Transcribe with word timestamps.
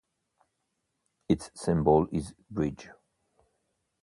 Its 1.29 1.51
symbol 1.53 2.07
is 2.11 2.33
bridge. 2.49 2.89